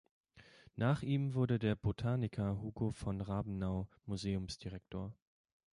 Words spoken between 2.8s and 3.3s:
von